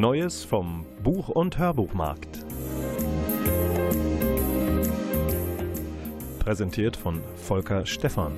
[0.00, 2.46] Neues vom Buch- und Hörbuchmarkt.
[6.38, 8.32] Präsentiert von Volker Stephan.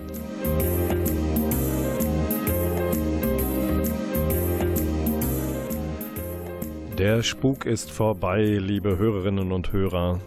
[6.98, 10.18] Der Spuk ist vorbei, liebe Hörerinnen und Hörer.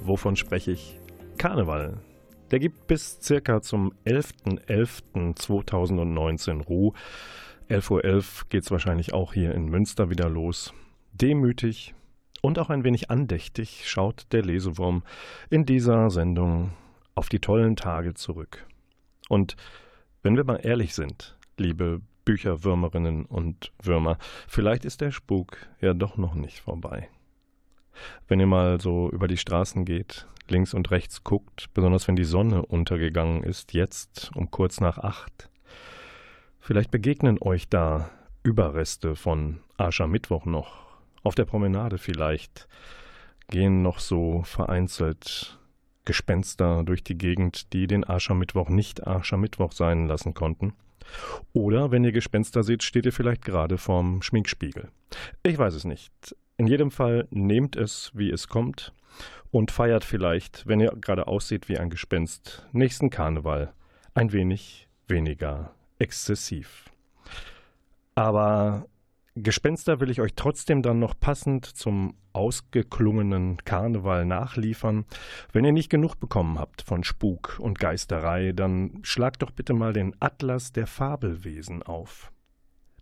[0.00, 0.98] Wovon spreche ich?
[1.38, 1.98] Karneval.
[2.50, 6.92] Der gibt bis circa zum 11.11.2019 Ruhe.
[7.72, 10.74] 11.11 Uhr .11 geht es wahrscheinlich auch hier in Münster wieder los.
[11.12, 11.94] Demütig
[12.42, 15.02] und auch ein wenig andächtig schaut der Lesewurm
[15.48, 16.72] in dieser Sendung
[17.14, 18.66] auf die tollen Tage zurück.
[19.30, 19.56] Und
[20.22, 26.18] wenn wir mal ehrlich sind, liebe Bücherwürmerinnen und Würmer, vielleicht ist der Spuk ja doch
[26.18, 27.08] noch nicht vorbei.
[28.28, 32.24] Wenn ihr mal so über die Straßen geht, links und rechts guckt, besonders wenn die
[32.24, 35.48] Sonne untergegangen ist, jetzt um kurz nach acht,
[36.62, 38.08] vielleicht begegnen euch da
[38.44, 40.86] Überreste von Aschermittwoch noch,
[41.22, 42.68] auf der Promenade vielleicht,
[43.48, 45.58] gehen noch so vereinzelt
[46.04, 50.72] Gespenster durch die Gegend, die den Aschermittwoch nicht Aschermittwoch sein lassen konnten.
[51.52, 54.88] Oder wenn ihr Gespenster seht, steht ihr vielleicht gerade vorm Schminkspiegel.
[55.42, 56.12] Ich weiß es nicht.
[56.56, 58.92] In jedem Fall nehmt es, wie es kommt
[59.50, 63.72] und feiert vielleicht, wenn ihr gerade aussieht wie ein Gespenst, nächsten Karneval
[64.14, 66.90] ein wenig weniger exzessiv.
[68.14, 68.86] Aber
[69.34, 75.06] Gespenster will ich euch trotzdem dann noch passend zum ausgeklungenen Karneval nachliefern.
[75.52, 79.94] Wenn ihr nicht genug bekommen habt von Spuk und Geisterei, dann schlagt doch bitte mal
[79.94, 82.30] den Atlas der Fabelwesen auf.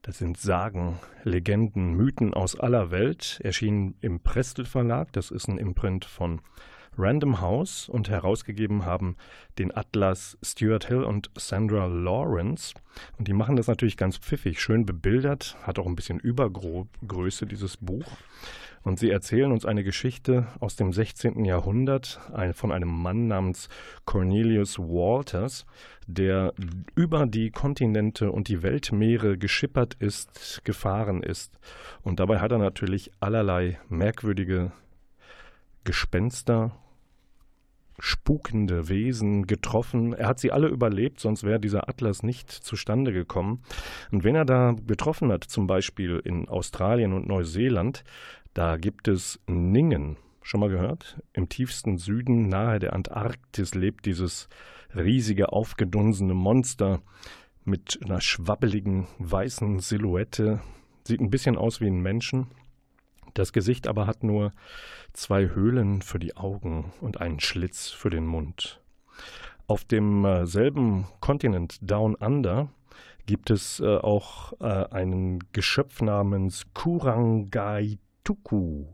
[0.02, 5.58] Das sind Sagen, Legenden, Mythen aus aller Welt, erschienen im Prestel Verlag, das ist ein
[5.58, 6.40] Imprint von
[6.96, 9.16] Random House und herausgegeben haben
[9.58, 12.74] den Atlas Stuart Hill und Sandra Lawrence.
[13.18, 17.76] Und die machen das natürlich ganz pfiffig, schön bebildert, hat auch ein bisschen Übergröße dieses
[17.76, 18.06] Buch.
[18.82, 21.44] Und sie erzählen uns eine Geschichte aus dem 16.
[21.44, 22.18] Jahrhundert
[22.54, 23.68] von einem Mann namens
[24.06, 25.66] Cornelius Walters,
[26.06, 26.54] der
[26.94, 31.58] über die Kontinente und die Weltmeere geschippert ist, gefahren ist.
[32.00, 34.72] Und dabei hat er natürlich allerlei merkwürdige
[35.84, 36.72] Gespenster,
[37.98, 40.12] spukende Wesen getroffen.
[40.12, 43.62] Er hat sie alle überlebt, sonst wäre dieser Atlas nicht zustande gekommen.
[44.10, 48.04] Und wenn er da getroffen hat, zum Beispiel in Australien und Neuseeland,
[48.54, 50.16] da gibt es Ningen.
[50.42, 51.20] Schon mal gehört?
[51.32, 54.48] Im tiefsten Süden, nahe der Antarktis, lebt dieses
[54.96, 57.02] riesige, aufgedunsene Monster
[57.64, 60.60] mit einer schwabbeligen, weißen Silhouette.
[61.04, 62.48] Sieht ein bisschen aus wie ein Menschen.
[63.34, 64.52] Das Gesicht aber hat nur
[65.12, 68.80] zwei Höhlen für die Augen und einen Schlitz für den Mund.
[69.66, 72.68] Auf demselben Kontinent Down Under
[73.26, 78.86] gibt es äh, auch äh, einen Geschöpf namens Kurangaituku.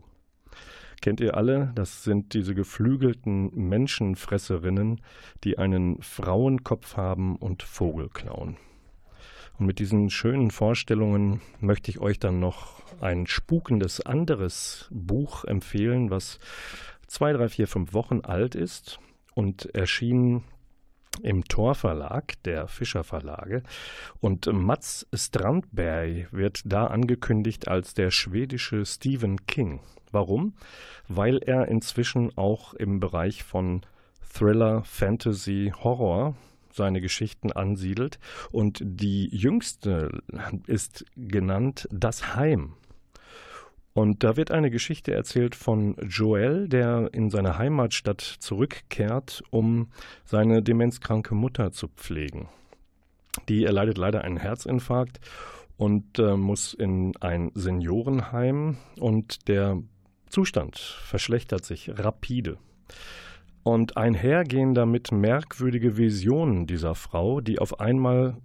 [1.01, 1.71] Kennt ihr alle?
[1.75, 5.01] Das sind diese geflügelten Menschenfresserinnen,
[5.43, 8.57] die einen Frauenkopf haben und Vogel klauen.
[9.57, 16.09] Und mit diesen schönen Vorstellungen möchte ich euch dann noch ein spukendes anderes Buch empfehlen,
[16.09, 16.39] was
[17.07, 18.99] zwei, drei, vier, fünf Wochen alt ist
[19.33, 20.43] und erschien
[21.23, 23.63] im Tor Verlag, der Fischer Verlage.
[24.19, 29.79] Und Mats Strandberg wird da angekündigt als der schwedische Stephen King.
[30.11, 30.53] Warum?
[31.07, 33.81] Weil er inzwischen auch im Bereich von
[34.33, 36.35] Thriller, Fantasy, Horror
[36.77, 38.19] seine Geschichten ansiedelt.
[38.51, 40.21] Und die jüngste
[40.67, 42.75] ist genannt Das Heim.
[43.93, 49.89] Und da wird eine Geschichte erzählt von Joel, der in seine Heimatstadt zurückkehrt, um
[50.23, 52.47] seine demenzkranke Mutter zu pflegen.
[53.49, 55.19] Die erleidet leider einen Herzinfarkt
[55.77, 59.81] und äh, muss in ein Seniorenheim und der
[60.29, 62.57] Zustand verschlechtert sich rapide.
[63.67, 68.37] Und einhergehen damit merkwürdige Visionen dieser Frau, die auf einmal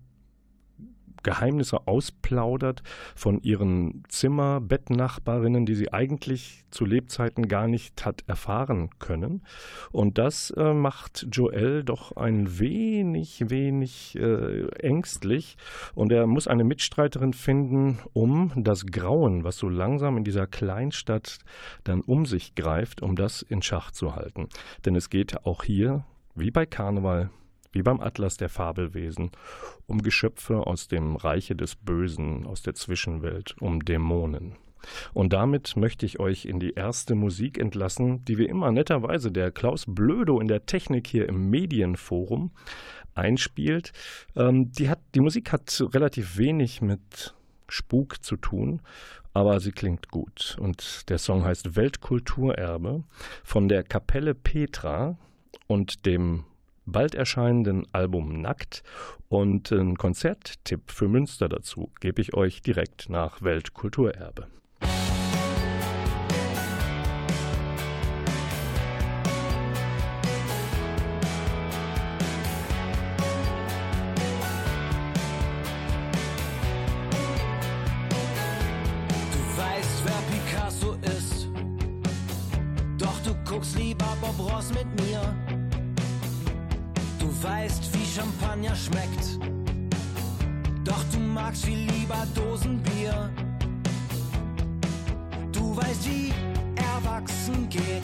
[1.22, 2.82] Geheimnisse ausplaudert
[3.14, 9.42] von ihren Zimmer-Bettnachbarinnen, die sie eigentlich zu Lebzeiten gar nicht hat erfahren können.
[9.90, 15.56] Und das äh, macht Joel doch ein wenig, wenig äh, ängstlich.
[15.94, 21.38] Und er muss eine Mitstreiterin finden, um das Grauen, was so langsam in dieser Kleinstadt
[21.84, 24.48] dann um sich greift, um das in Schach zu halten.
[24.84, 26.04] Denn es geht auch hier,
[26.34, 27.30] wie bei Karneval,
[27.72, 29.30] wie beim Atlas der Fabelwesen,
[29.86, 34.56] um Geschöpfe aus dem Reiche des Bösen, aus der Zwischenwelt, um Dämonen.
[35.12, 39.50] Und damit möchte ich euch in die erste Musik entlassen, die wie immer netterweise der
[39.50, 42.50] Klaus Blödo in der Technik hier im Medienforum
[43.14, 43.92] einspielt.
[44.36, 47.34] Ähm, die, hat, die Musik hat relativ wenig mit
[47.68, 48.80] Spuk zu tun,
[49.32, 50.56] aber sie klingt gut.
[50.60, 53.04] Und der Song heißt Weltkulturerbe
[53.44, 55.16] von der Kapelle Petra
[55.66, 56.44] und dem
[56.84, 58.82] bald erscheinenden Album Nackt
[59.28, 64.48] und einen Konzerttipp für Münster dazu gebe ich euch direkt nach Weltkulturerbe.
[88.52, 89.38] Champagner schmeckt.
[90.84, 93.30] Doch du magst viel lieber Dosenbier.
[95.52, 96.32] Du weißt, wie
[96.76, 98.02] erwachsen geht.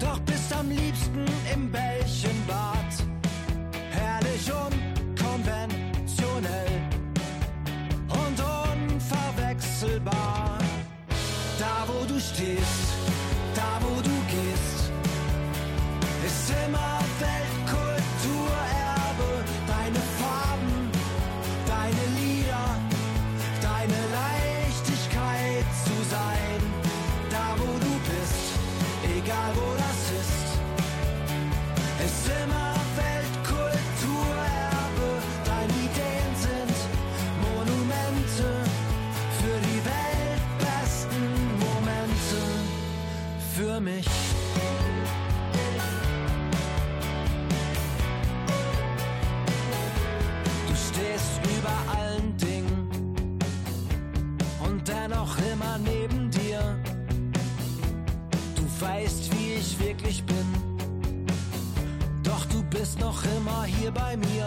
[0.00, 1.24] Doch bist am liebsten
[1.54, 2.92] im Bällchenbad.
[3.92, 4.85] Herrlich und
[63.06, 64.46] noch immer hier bei mir.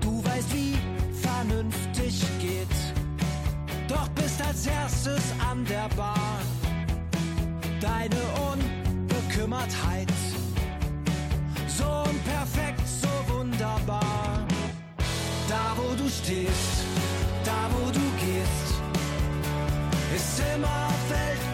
[0.00, 0.76] Du weißt, wie
[1.20, 2.76] vernünftig geht,
[3.88, 6.38] doch bist als erstes an der Bar.
[7.80, 8.22] Deine
[8.52, 10.12] Unbekümmertheit,
[11.66, 14.46] so unperfekt, so wunderbar.
[15.48, 16.76] Da wo du stehst,
[17.44, 18.68] da wo du gehst,
[20.16, 21.53] ist immer Weltkultur.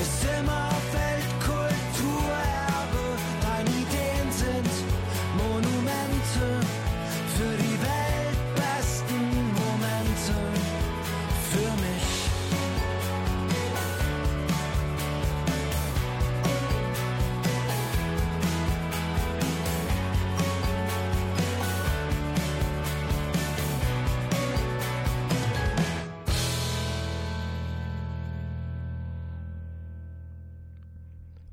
[0.00, 2.59] ist immer Weltkulturerbe,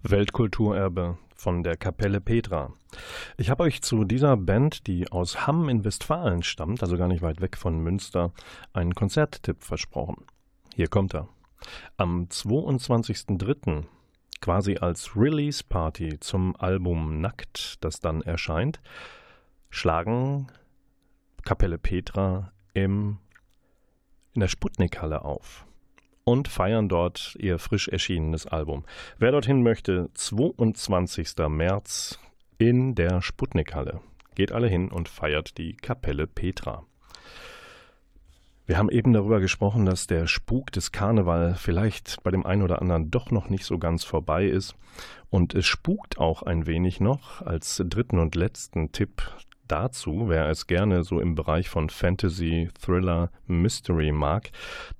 [0.09, 2.73] Weltkulturerbe von der Kapelle Petra.
[3.37, 7.21] Ich habe euch zu dieser Band, die aus Hamm in Westfalen stammt, also gar nicht
[7.21, 8.31] weit weg von Münster,
[8.73, 10.25] einen Konzerttipp versprochen.
[10.75, 11.27] Hier kommt er.
[11.97, 13.83] Am 22.03.,
[14.39, 18.79] quasi als Release-Party zum Album Nackt, das dann erscheint,
[19.69, 20.47] schlagen
[21.43, 23.17] Kapelle Petra im,
[24.33, 25.66] in der Sputnikhalle auf
[26.27, 28.83] und feiern dort ihr frisch erschienenes Album.
[29.17, 31.35] Wer dorthin möchte, 22.
[31.47, 32.19] März
[32.57, 34.01] in der Sputnikhalle.
[34.35, 36.83] Geht alle hin und feiert die Kapelle Petra.
[38.65, 42.81] Wir haben eben darüber gesprochen, dass der Spuk des Karneval vielleicht bei dem einen oder
[42.81, 44.75] anderen doch noch nicht so ganz vorbei ist.
[45.29, 47.41] Und es spukt auch ein wenig noch.
[47.41, 49.31] Als dritten und letzten Tipp
[49.67, 54.51] dazu, wer es gerne so im Bereich von Fantasy, Thriller, Mystery mag,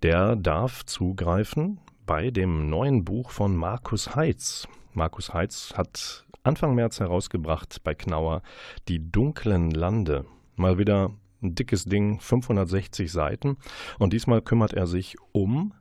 [0.03, 4.67] der darf zugreifen bei dem neuen Buch von Markus Heitz.
[4.93, 8.41] Markus Heitz hat Anfang März herausgebracht bei Knauer
[8.87, 10.25] Die dunklen Lande.
[10.55, 13.57] Mal wieder ein dickes Ding, 560 Seiten.
[13.99, 15.73] Und diesmal kümmert er sich um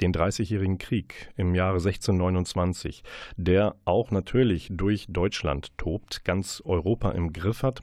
[0.00, 3.02] den Dreißigjährigen Krieg im Jahre 1629,
[3.36, 7.82] der auch natürlich durch Deutschland tobt, ganz Europa im Griff hat.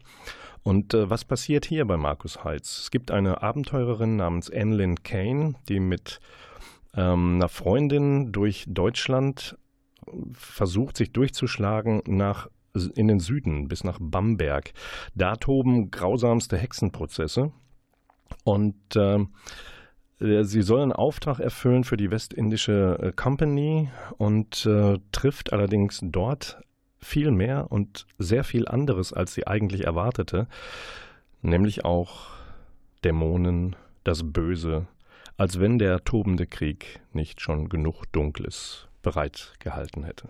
[0.64, 2.80] Und äh, was passiert hier bei Markus Heitz?
[2.80, 6.20] Es gibt eine Abenteurerin namens Annelyn Kane, die mit
[6.96, 9.58] ähm, einer Freundin durch Deutschland
[10.32, 12.50] versucht, sich durchzuschlagen nach
[12.96, 14.74] in den Süden bis nach Bamberg.
[15.14, 17.52] Da toben grausamste Hexenprozesse.
[18.44, 19.20] Und äh,
[20.20, 26.62] sie soll einen Auftrag erfüllen für die Westindische äh, Company und äh, trifft allerdings dort
[27.00, 30.48] viel mehr und sehr viel anderes, als sie eigentlich erwartete,
[31.42, 32.28] nämlich auch
[33.04, 34.88] Dämonen, das Böse,
[35.38, 40.30] als wenn der tobende Krieg nicht schon genug Dunkles bereitgehalten hätte.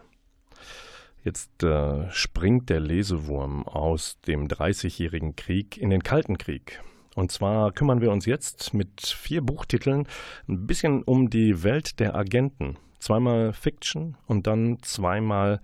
[1.23, 6.81] Jetzt äh, springt der Lesewurm aus dem Dreißigjährigen Krieg in den Kalten Krieg.
[7.15, 10.05] Und zwar kümmern wir uns jetzt mit vier Buchtiteln
[10.47, 12.77] ein bisschen um die Welt der Agenten.
[12.99, 15.61] Zweimal Fiction und dann zweimal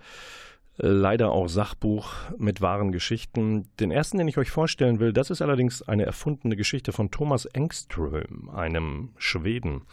[0.77, 3.67] leider auch Sachbuch mit wahren Geschichten.
[3.79, 7.45] Den ersten, den ich euch vorstellen will, das ist allerdings eine erfundene Geschichte von Thomas
[7.45, 9.83] Engström, einem Schweden.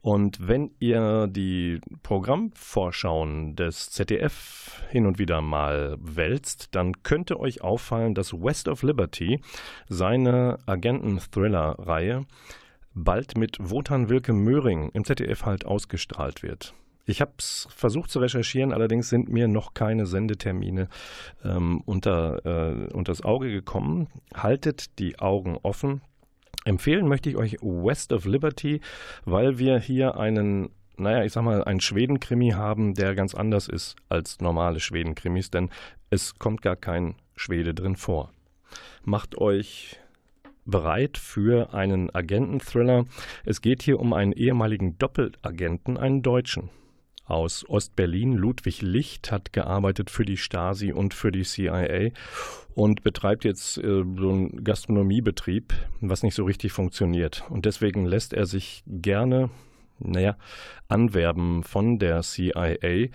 [0.00, 7.62] Und wenn ihr die Programmvorschauen des ZDF hin und wieder mal wälzt, dann könnte euch
[7.62, 9.40] auffallen, dass West of Liberty,
[9.88, 12.26] seine Agenten-Thriller-Reihe,
[12.94, 16.74] bald mit Wotan Wilke Möhring im ZDF halt ausgestrahlt wird.
[17.08, 20.88] Ich habe es versucht zu recherchieren, allerdings sind mir noch keine Sendetermine
[21.42, 24.08] ähm, unter, äh, unter das Auge gekommen.
[24.34, 26.02] Haltet die Augen offen.
[26.66, 28.82] Empfehlen möchte ich euch West of Liberty,
[29.24, 33.96] weil wir hier einen naja, ich sag mal, einen Schweden-Krimi haben, der ganz anders ist
[34.08, 35.70] als normale Schweden-Krimis, denn
[36.10, 38.32] es kommt gar kein Schwede drin vor.
[39.04, 39.98] Macht euch
[40.66, 43.06] bereit für einen Agenten-Thriller.
[43.46, 46.68] Es geht hier um einen ehemaligen Doppelagenten, einen Deutschen
[47.28, 48.32] aus Ostberlin.
[48.32, 52.10] Ludwig Licht hat gearbeitet für die Stasi und für die CIA
[52.74, 57.44] und betreibt jetzt äh, so einen Gastronomiebetrieb, was nicht so richtig funktioniert.
[57.50, 59.50] Und deswegen lässt er sich gerne
[60.00, 60.36] naja,
[60.88, 63.08] anwerben von der CIA.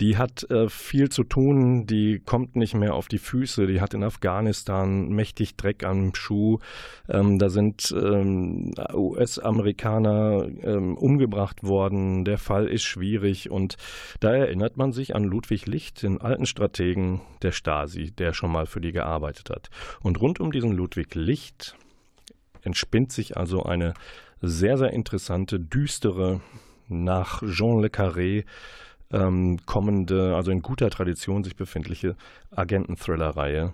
[0.00, 3.94] Die hat äh, viel zu tun, die kommt nicht mehr auf die Füße, die hat
[3.94, 6.58] in Afghanistan mächtig Dreck am Schuh.
[7.08, 13.76] Ähm, da sind ähm, US-Amerikaner ähm, umgebracht worden, der Fall ist schwierig und
[14.20, 18.66] da erinnert man sich an Ludwig Licht, den alten Strategen der Stasi, der schon mal
[18.66, 19.70] für die gearbeitet hat.
[20.02, 21.76] Und rund um diesen Ludwig Licht
[22.62, 23.94] entspinnt sich also eine
[24.40, 26.40] sehr, sehr interessante, düstere,
[26.88, 28.44] nach Jean Le Carré
[29.12, 32.16] ähm, kommende, also in guter Tradition sich befindliche
[32.50, 33.72] Agenten-Thriller-Reihe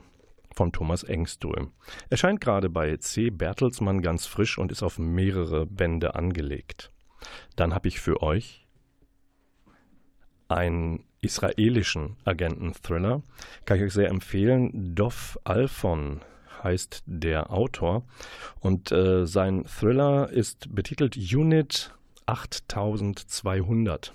[0.54, 1.72] von Thomas Engström.
[2.08, 3.30] Erscheint gerade bei C.
[3.30, 6.90] Bertelsmann ganz frisch und ist auf mehrere Bände angelegt.
[7.56, 8.66] Dann habe ich für euch
[10.48, 13.22] einen israelischen Agenten-Thriller.
[13.64, 14.94] Kann ich euch sehr empfehlen.
[14.94, 16.20] Dov Alfon
[16.66, 18.04] heißt der Autor.
[18.60, 21.94] Und äh, sein Thriller ist betitelt Unit
[22.26, 24.12] 8200.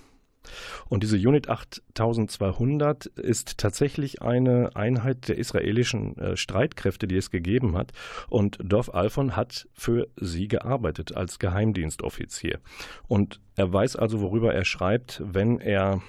[0.88, 7.76] Und diese Unit 8200 ist tatsächlich eine Einheit der israelischen äh, Streitkräfte, die es gegeben
[7.76, 7.92] hat.
[8.28, 12.58] Und Dorf Alfon hat für sie gearbeitet als Geheimdienstoffizier.
[13.06, 16.02] Und er weiß also, worüber er schreibt, wenn er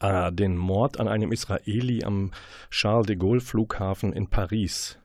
[0.00, 2.32] äh, den Mord an einem Israeli am
[2.70, 4.98] Charles de Gaulle Flughafen in Paris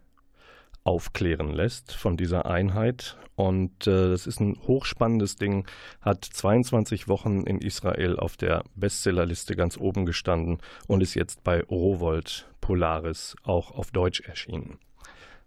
[0.84, 3.18] aufklären lässt von dieser Einheit.
[3.36, 5.66] Und äh, das ist ein hochspannendes Ding,
[6.02, 11.62] hat 22 Wochen in Israel auf der Bestsellerliste ganz oben gestanden und ist jetzt bei
[11.64, 14.78] Rowold Polaris auch auf Deutsch erschienen.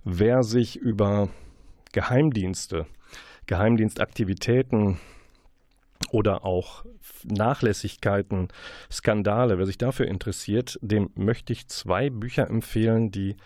[0.04, 1.28] Wer sich über
[1.92, 2.86] Geheimdienste,
[3.46, 4.98] Geheimdienstaktivitäten
[6.10, 6.84] oder auch
[7.24, 8.48] Nachlässigkeiten,
[8.90, 13.36] Skandale, wer sich dafür interessiert, dem möchte ich zwei Bücher empfehlen, die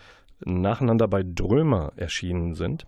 [0.45, 2.85] nacheinander bei Drömer erschienen sind.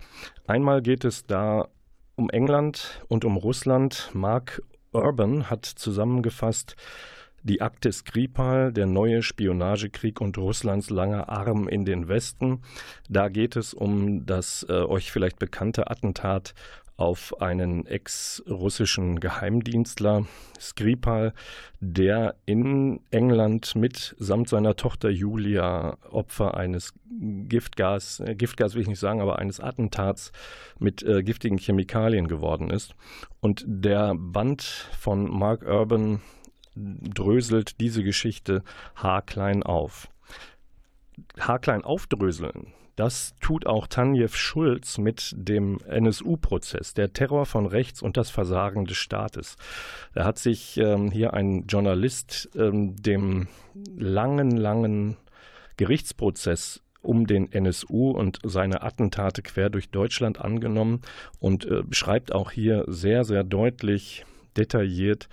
[0.47, 1.67] Einmal geht es da
[2.15, 4.11] um England und um Russland.
[4.13, 6.75] Mark Urban hat zusammengefasst
[7.43, 12.61] die Akte Skripal, der neue Spionagekrieg und Russlands langer Arm in den Westen.
[13.09, 16.53] Da geht es um das äh, euch vielleicht bekannte Attentat
[17.03, 20.25] auf einen ex-russischen Geheimdienstler,
[20.57, 21.33] Skripal,
[21.81, 28.87] der in England mit samt seiner Tochter Julia Opfer eines Giftgas, äh, Giftgas will ich
[28.87, 30.31] nicht sagen, aber eines Attentats
[30.79, 32.95] mit äh, giftigen Chemikalien geworden ist.
[33.41, 34.61] Und der Band
[34.97, 36.21] von Mark Urban
[36.73, 38.63] dröselt diese Geschichte
[38.95, 40.07] haarklein auf.
[41.37, 48.17] Haarklein aufdröseln, das tut auch Tanjew Schulz mit dem NSU-Prozess, der Terror von rechts und
[48.17, 49.55] das Versagen des Staates.
[50.13, 53.47] Da hat sich ähm, hier ein Journalist ähm, dem
[53.97, 55.17] langen, langen
[55.77, 61.01] Gerichtsprozess um den NSU und seine Attentate quer durch Deutschland angenommen
[61.39, 65.27] und äh, schreibt auch hier sehr, sehr deutlich, detailliert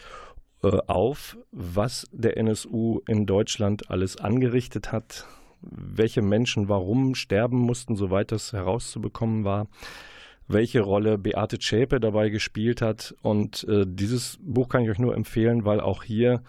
[0.62, 5.26] äh, auf, was der NSU in Deutschland alles angerichtet hat,
[5.62, 9.66] welche Menschen warum sterben mussten, soweit das herauszubekommen war,
[10.48, 13.14] welche Rolle Beate Zschäpe dabei gespielt hat.
[13.22, 16.42] Und äh, dieses Buch kann ich euch nur empfehlen, weil auch hier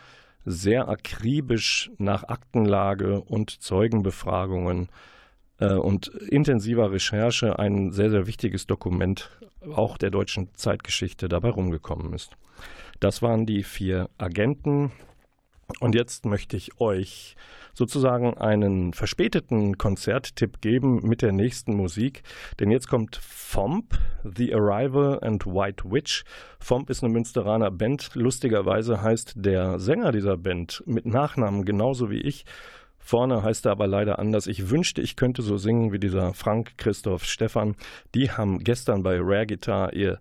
[0.46, 4.90] sehr akribisch nach Aktenlage und Zeugenbefragungen
[5.60, 9.30] äh, und intensiver Recherche ein sehr, sehr wichtiges Dokument
[9.74, 12.32] auch der deutschen Zeitgeschichte dabei rumgekommen ist.
[13.00, 14.92] Das waren die vier Agenten.
[15.80, 17.36] Und jetzt möchte ich euch
[17.74, 22.24] sozusagen einen verspäteten Konzerttipp geben mit der nächsten Musik.
[22.60, 26.24] Denn jetzt kommt Fomp, The Arrival and White Witch.
[26.60, 28.12] Fomp ist eine Münsteraner Band.
[28.14, 32.46] Lustigerweise heißt der Sänger dieser Band mit Nachnamen genauso wie ich.
[33.04, 34.48] Vorne heißt er aber leider anders.
[34.48, 37.76] Ich wünschte, ich könnte so singen wie dieser Frank Christoph Stefan.
[38.14, 40.20] Die haben gestern bei Rare Guitar ihr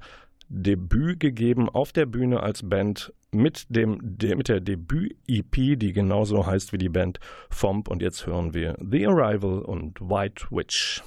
[0.51, 6.45] Debüt gegeben auf der Bühne als Band mit, dem, de, mit der Debüt-EP, die genauso
[6.45, 7.89] heißt wie die Band Fomp.
[7.89, 11.03] Und jetzt hören wir The Arrival und White Witch.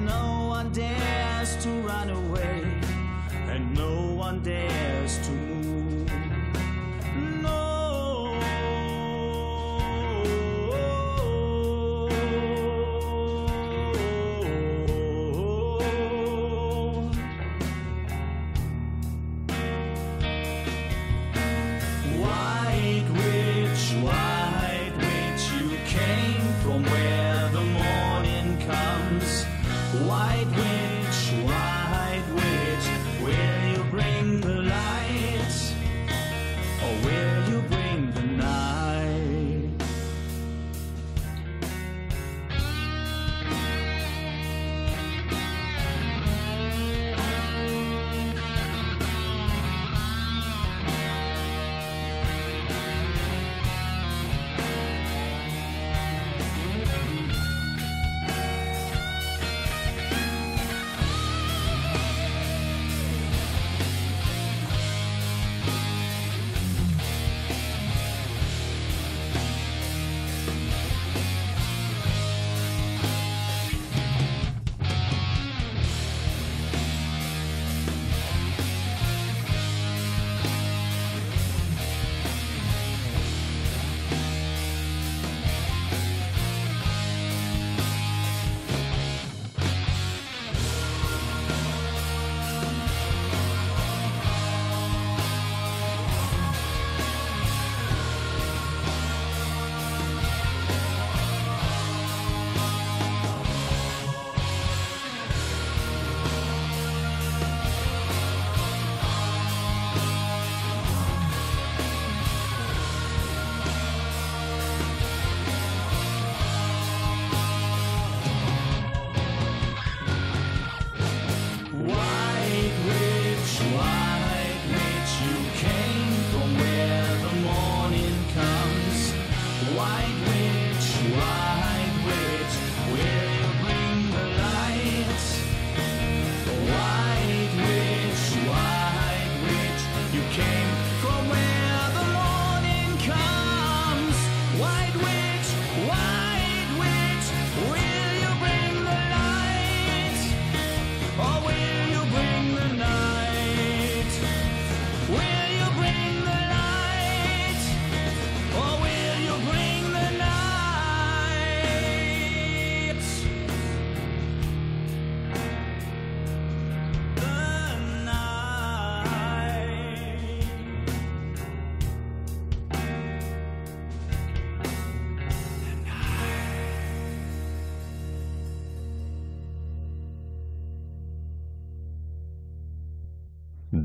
[0.00, 2.64] And no one dares to run away,
[3.48, 5.49] and no one dares to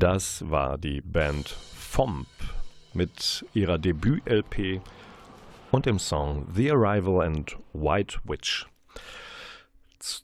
[0.06, 2.28] Das war die Band Fomp
[2.94, 4.80] mit ihrer Debüt-LP
[5.72, 8.68] und dem Song The Arrival and White Witch.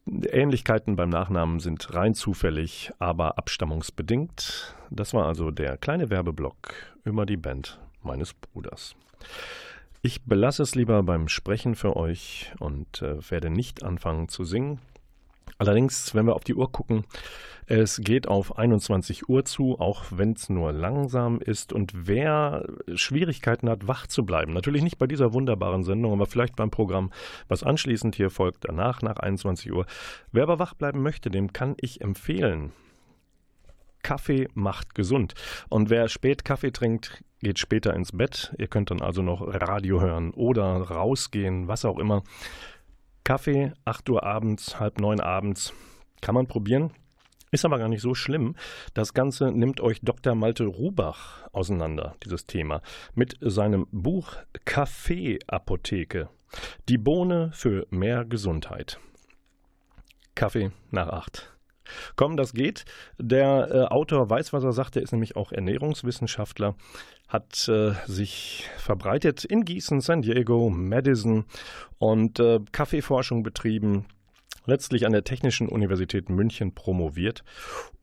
[0.06, 4.76] Ähnlichkeiten beim Nachnamen sind rein zufällig, aber abstammungsbedingt.
[4.90, 8.94] Das war also der kleine Werbeblock über die Band meines Bruders.
[10.00, 14.78] Ich belasse es lieber beim Sprechen für euch und äh, werde nicht anfangen zu singen.
[15.62, 17.04] Allerdings, wenn wir auf die Uhr gucken,
[17.66, 21.72] es geht auf 21 Uhr zu, auch wenn es nur langsam ist.
[21.72, 26.56] Und wer Schwierigkeiten hat, wach zu bleiben, natürlich nicht bei dieser wunderbaren Sendung, aber vielleicht
[26.56, 27.12] beim Programm,
[27.46, 29.86] was anschließend hier folgt, danach nach 21 Uhr.
[30.32, 32.72] Wer aber wach bleiben möchte, dem kann ich empfehlen.
[34.02, 35.34] Kaffee macht gesund.
[35.68, 38.52] Und wer spät Kaffee trinkt, geht später ins Bett.
[38.58, 42.24] Ihr könnt dann also noch Radio hören oder rausgehen, was auch immer.
[43.24, 45.72] Kaffee, 8 Uhr abends, halb neun abends.
[46.20, 46.92] Kann man probieren.
[47.50, 48.56] Ist aber gar nicht so schlimm.
[48.94, 50.34] Das Ganze nimmt euch Dr.
[50.34, 52.80] Malte Rubach auseinander, dieses Thema,
[53.14, 56.30] mit seinem Buch Kaffeeapotheke.
[56.88, 58.98] Die Bohne für mehr Gesundheit.
[60.34, 61.51] Kaffee nach acht.
[62.16, 62.84] Komm, das geht.
[63.18, 64.96] Der äh, Autor weiß, was er sagt.
[64.96, 66.74] Der ist nämlich auch Ernährungswissenschaftler,
[67.28, 71.44] hat äh, sich verbreitet in Gießen, San Diego, Madison
[71.98, 74.06] und äh, Kaffeeforschung betrieben.
[74.66, 77.42] Letztlich an der Technischen Universität München promoviert.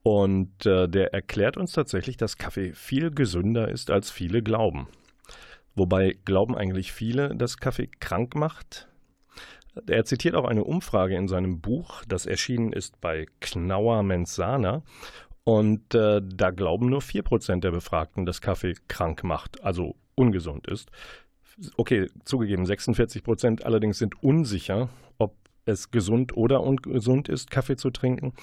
[0.03, 4.87] Und äh, der erklärt uns tatsächlich, dass Kaffee viel gesünder ist, als viele glauben.
[5.75, 8.89] Wobei glauben eigentlich viele, dass Kaffee krank macht,
[9.87, 14.83] er zitiert auch eine Umfrage in seinem Buch, das erschienen ist bei Knauer Mensana.
[15.43, 20.91] Und äh, da glauben nur 4% der Befragten, dass Kaffee krank macht, also ungesund ist.
[21.75, 28.33] Okay, zugegeben, 46% allerdings sind unsicher, ob es gesund oder ungesund ist, Kaffee zu trinken.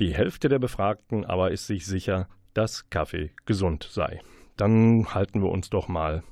[0.00, 4.20] Die Hälfte der Befragten aber ist sich sicher, dass Kaffee gesund sei.
[4.56, 6.22] Dann halten wir uns doch mal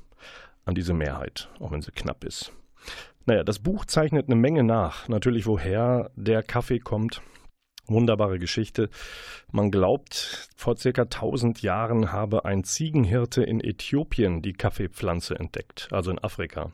[0.65, 2.51] an diese Mehrheit, auch wenn sie knapp ist.
[3.25, 5.07] Naja, das Buch zeichnet eine Menge nach.
[5.09, 7.21] Natürlich, woher der Kaffee kommt.
[7.89, 8.89] Wunderbare Geschichte.
[9.51, 16.11] Man glaubt, vor circa 1000 Jahren habe ein Ziegenhirte in Äthiopien die Kaffeepflanze entdeckt, also
[16.11, 16.71] in Afrika.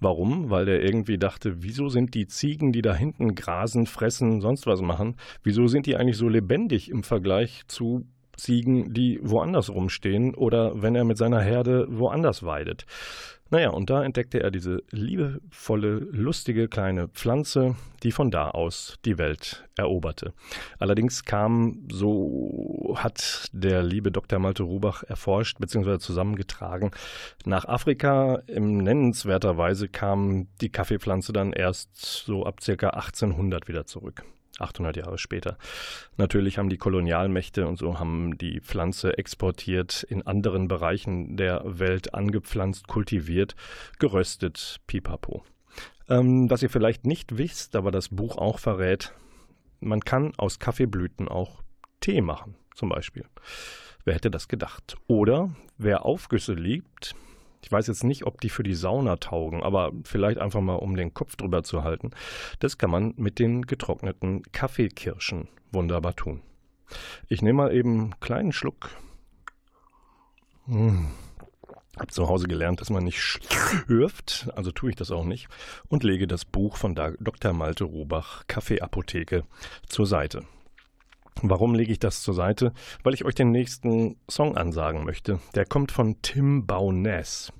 [0.00, 0.50] Warum?
[0.50, 4.82] Weil der irgendwie dachte, wieso sind die Ziegen, die da hinten grasen, fressen, sonst was
[4.82, 8.06] machen, wieso sind die eigentlich so lebendig im Vergleich zu
[8.40, 12.86] Ziegen, die woanders rumstehen oder wenn er mit seiner Herde woanders weidet.
[13.52, 17.74] Naja, und da entdeckte er diese liebevolle, lustige kleine Pflanze,
[18.04, 20.34] die von da aus die Welt eroberte.
[20.78, 24.38] Allerdings kam, so hat der liebe Dr.
[24.38, 25.98] Malte Rubach erforscht bzw.
[25.98, 26.92] zusammengetragen,
[27.44, 32.90] nach Afrika in nennenswerter Weise kam die Kaffeepflanze dann erst so ab ca.
[32.90, 34.24] 1800 wieder zurück.
[34.60, 35.56] 800 Jahre später.
[36.16, 42.14] Natürlich haben die Kolonialmächte und so haben die Pflanze exportiert, in anderen Bereichen der Welt
[42.14, 43.54] angepflanzt, kultiviert,
[43.98, 45.44] geröstet, pipapo.
[46.08, 49.12] Ähm, was ihr vielleicht nicht wisst, aber das Buch auch verrät,
[49.80, 51.62] man kann aus Kaffeeblüten auch
[52.00, 53.24] Tee machen, zum Beispiel.
[54.04, 54.96] Wer hätte das gedacht?
[55.06, 57.14] Oder wer Aufgüsse liebt,
[57.62, 60.96] ich weiß jetzt nicht, ob die für die Sauna taugen, aber vielleicht einfach mal, um
[60.96, 62.10] den Kopf drüber zu halten.
[62.58, 66.42] Das kann man mit den getrockneten Kaffeekirschen wunderbar tun.
[67.28, 68.90] Ich nehme mal eben einen kleinen Schluck.
[70.66, 71.08] Hm.
[71.98, 75.48] Hab zu Hause gelernt, dass man nicht schlürft, also tue ich das auch nicht,
[75.88, 77.52] und lege das Buch von Dr.
[77.52, 79.44] Malte Robach, Kaffeeapotheke,
[79.86, 80.44] zur Seite.
[81.42, 82.72] Warum lege ich das zur Seite?
[83.02, 85.40] Weil ich euch den nächsten Song ansagen möchte.
[85.54, 87.52] Der kommt von Tim Bowness.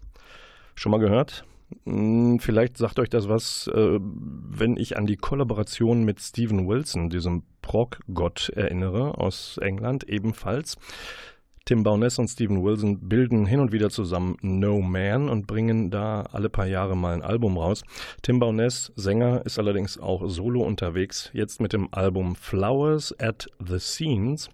[0.75, 1.45] Schon mal gehört?
[1.85, 7.11] Hm, vielleicht sagt euch das was, äh, wenn ich an die Kollaboration mit Stephen Wilson,
[7.11, 10.77] diesem Prog-Gott, erinnere, aus England ebenfalls.
[11.65, 16.23] Tim Bowness und Steven Wilson bilden hin und wieder zusammen No Man und bringen da
[16.23, 17.83] alle paar Jahre mal ein Album raus.
[18.23, 23.79] Tim Bowness, Sänger, ist allerdings auch solo unterwegs, jetzt mit dem Album Flowers at the
[23.79, 24.49] Scenes.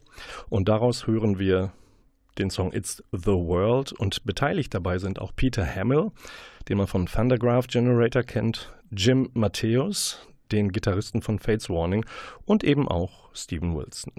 [0.49, 1.73] Und daraus hören wir
[2.39, 6.11] den Song It's the World und beteiligt dabei sind auch Peter Hamill,
[6.69, 12.05] den man von Thundergraph Generator kennt, Jim Matthäus, den Gitarristen von Fates Warning
[12.45, 14.13] und eben auch Steven Wilson.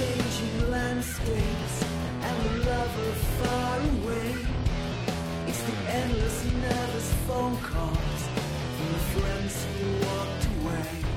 [0.00, 1.84] changing landscapes
[2.22, 4.34] and the lover far away.
[5.46, 8.22] It's the endless nervous phone calls
[8.76, 11.09] from the friends who walked away.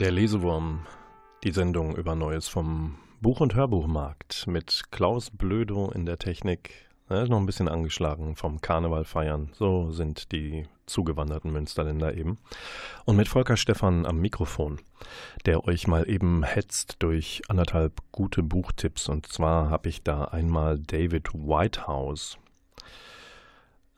[0.00, 0.86] Der Lesewurm,
[1.42, 6.88] die Sendung über Neues vom Buch- und Hörbuchmarkt mit Klaus Blödo in der Technik.
[7.08, 9.50] Er ist noch ein bisschen angeschlagen vom Karneval feiern.
[9.54, 12.38] So sind die zugewanderten Münsterländer eben.
[13.06, 14.78] Und mit Volker Stephan am Mikrofon,
[15.46, 19.08] der euch mal eben hetzt durch anderthalb gute Buchtipps.
[19.08, 22.38] Und zwar habe ich da einmal David Whitehouse,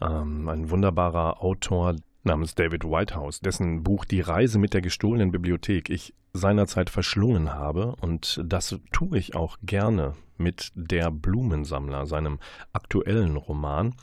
[0.01, 5.91] ähm, ein wunderbarer Autor, namens David Whitehouse, dessen Buch Die Reise mit der gestohlenen Bibliothek
[5.91, 12.39] ich seinerzeit verschlungen habe und das tue ich auch gerne mit Der Blumensammler, seinem
[12.73, 13.95] aktuellen Roman.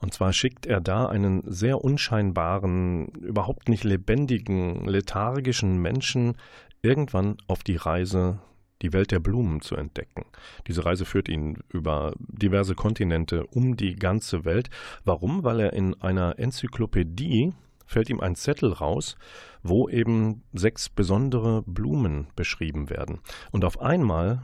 [0.00, 6.36] Und zwar schickt er da einen sehr unscheinbaren, überhaupt nicht lebendigen, lethargischen Menschen
[6.82, 8.40] irgendwann auf die Reise
[8.82, 10.26] die Welt der Blumen zu entdecken.
[10.66, 14.68] Diese Reise führt ihn über diverse Kontinente um die ganze Welt.
[15.04, 15.44] Warum?
[15.44, 17.52] Weil er in einer Enzyklopädie
[17.86, 19.16] fällt ihm ein Zettel raus,
[19.62, 23.20] wo eben sechs besondere Blumen beschrieben werden.
[23.52, 24.42] Und auf einmal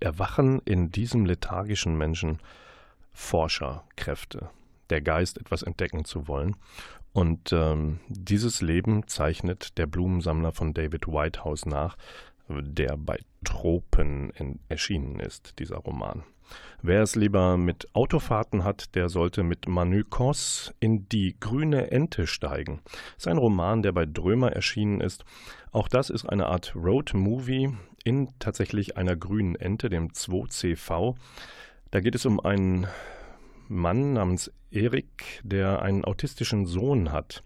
[0.00, 2.38] erwachen in diesem lethargischen Menschen
[3.12, 4.48] Forscherkräfte,
[4.90, 6.56] der Geist, etwas entdecken zu wollen.
[7.12, 11.96] Und ähm, dieses Leben zeichnet der Blumensammler von David Whitehouse nach,
[12.48, 14.32] der bei Tropen
[14.68, 16.24] erschienen ist, dieser Roman.
[16.80, 22.26] Wer es lieber mit Autofahrten hat, der sollte mit Manu Kos in Die grüne Ente
[22.26, 22.80] steigen.
[22.84, 25.24] Das ist ein Roman, der bei Drömer erschienen ist.
[25.72, 31.16] Auch das ist eine Art Road-Movie in tatsächlich einer grünen Ente, dem 2CV.
[31.90, 32.86] Da geht es um einen
[33.68, 37.42] Mann namens Erik, der einen autistischen Sohn hat.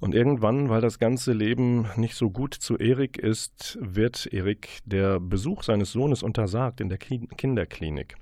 [0.00, 5.18] Und irgendwann, weil das ganze Leben nicht so gut zu Erik ist, wird Erik der
[5.18, 8.16] Besuch seines Sohnes untersagt in der Kinderklinik.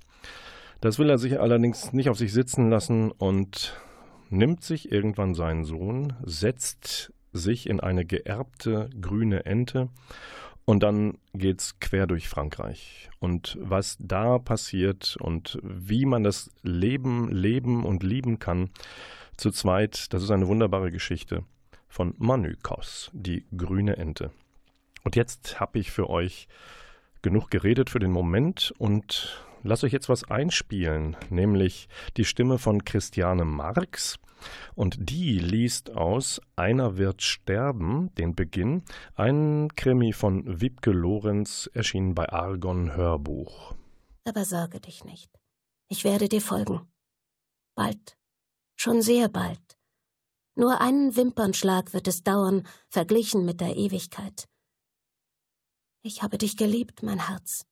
[0.81, 3.79] Das will er sich allerdings nicht auf sich sitzen lassen und
[4.31, 9.89] nimmt sich irgendwann seinen Sohn, setzt sich in eine geerbte grüne Ente
[10.65, 13.11] und dann geht's quer durch Frankreich.
[13.21, 18.71] Und was da passiert und wie man das Leben leben und lieben kann,
[19.37, 21.45] zu zweit, das ist eine wunderbare Geschichte
[21.89, 24.31] von Manukos, die grüne Ente.
[25.05, 26.49] Und jetzt habe ich für euch
[27.23, 32.85] genug geredet für den Moment und lass euch jetzt was einspielen, nämlich die Stimme von
[32.85, 34.19] Christiane Marx.
[34.75, 42.15] Und die liest aus Einer wird sterben, den Beginn, ein Krimi von Wiebke Lorenz, erschienen
[42.15, 43.75] bei Argon Hörbuch.
[44.25, 45.31] Aber sorge dich nicht.
[45.89, 46.81] Ich werde dir folgen.
[47.75, 48.17] Bald.
[48.77, 49.66] Schon sehr bald.
[50.59, 54.49] Nur einen Wimpernschlag wird es dauern, verglichen mit der Ewigkeit.
[56.03, 57.67] Ich habe dich geliebt, mein Herz.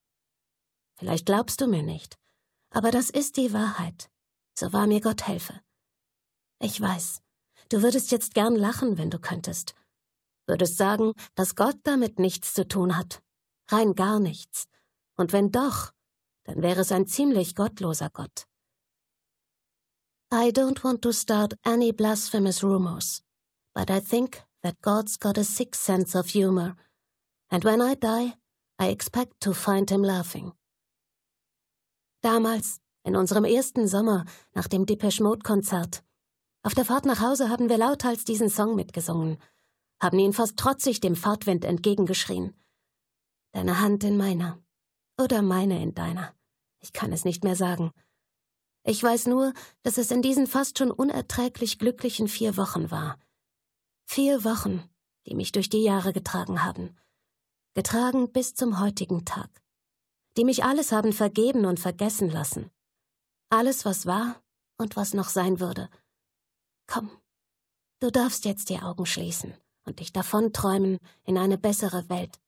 [0.97, 2.18] Vielleicht glaubst du mir nicht,
[2.70, 4.11] aber das ist die Wahrheit.
[4.57, 5.61] So wahr mir Gott helfe.
[6.61, 7.23] Ich weiß,
[7.70, 9.75] du würdest jetzt gern lachen, wenn du könntest.
[10.47, 13.23] Würdest sagen, dass Gott damit nichts zu tun hat.
[13.70, 14.66] Rein gar nichts.
[15.16, 15.92] Und wenn doch,
[16.44, 18.47] dann wäre es ein ziemlich gottloser Gott.
[20.30, 23.22] I don't want to start any blasphemous rumors,
[23.74, 26.74] but I think that God's got a sick sense of humor,
[27.50, 28.34] and when I die,
[28.78, 30.52] I expect to find him laughing.
[32.22, 36.02] Damals, in unserem ersten Sommer nach dem Depeche Mode Konzert,
[36.62, 39.37] auf der Fahrt nach Hause haben wir lauthals diesen Song mitgesungen,
[40.02, 42.54] haben ihn fast trotzig dem Fahrtwind entgegengeschrien.
[43.52, 44.58] Deine Hand in meiner.
[45.20, 46.34] Oder meine in deiner.
[46.80, 47.92] Ich kann es nicht mehr sagen.
[48.87, 53.18] Ich weiß nur, dass es in diesen fast schon unerträglich glücklichen vier Wochen war.
[54.05, 54.87] Vier Wochen,
[55.27, 56.94] die mich durch die Jahre getragen haben.
[57.75, 59.51] Getragen bis zum heutigen Tag.
[60.37, 62.70] Die mich alles haben vergeben und vergessen lassen.
[63.49, 64.42] Alles, was war
[64.77, 65.88] und was noch sein würde.
[66.87, 67.11] Komm,
[68.01, 72.38] du darfst jetzt die Augen schließen und dich davonträumen in eine bessere Welt.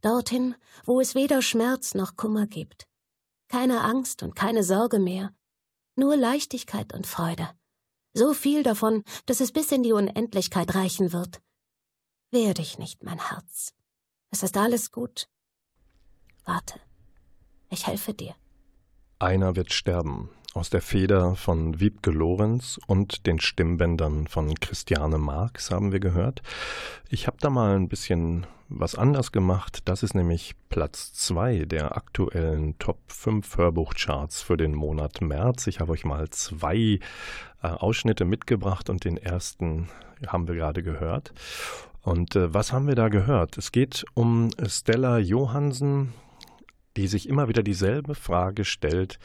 [0.00, 2.88] Dorthin, wo es weder Schmerz noch Kummer gibt.
[3.48, 5.32] Keine Angst und keine Sorge mehr.
[5.94, 7.48] Nur Leichtigkeit und Freude.
[8.14, 11.40] So viel davon, dass es bis in die Unendlichkeit reichen wird.
[12.30, 13.74] Wehr dich nicht, mein Herz.
[14.30, 15.28] Es ist alles gut.
[16.44, 16.80] Warte.
[17.70, 18.34] Ich helfe dir.
[19.18, 25.70] Einer wird sterben, aus der Feder von Wiebke Lorenz und den Stimmbändern von Christiane Marx
[25.70, 26.42] haben wir gehört.
[27.08, 29.80] Ich habe da mal ein bisschen was anders gemacht.
[29.86, 35.66] Das ist nämlich Platz 2 der aktuellen Top 5 Hörbuchcharts für den Monat März.
[35.66, 36.98] Ich habe euch mal zwei
[37.62, 39.88] äh, Ausschnitte mitgebracht und den ersten
[40.26, 41.32] haben wir gerade gehört.
[42.02, 43.58] Und äh, was haben wir da gehört?
[43.58, 46.12] Es geht um Stella Johansen,
[46.96, 49.18] die sich immer wieder dieselbe Frage stellt.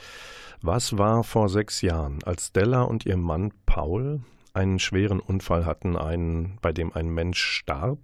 [0.62, 4.22] Was war vor sechs Jahren, als Stella und ihr Mann Paul
[4.54, 8.00] einen schweren Unfall hatten, einen, bei dem ein Mensch starb